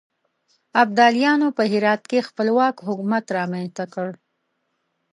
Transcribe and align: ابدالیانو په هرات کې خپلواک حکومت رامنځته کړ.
ابدالیانو 0.83 1.47
په 1.57 1.63
هرات 1.71 2.01
کې 2.11 2.27
خپلواک 2.27 2.75
حکومت 2.87 3.25
رامنځته 3.37 3.85
کړ. 3.93 4.09